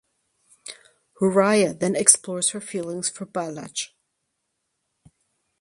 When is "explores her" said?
1.95-2.59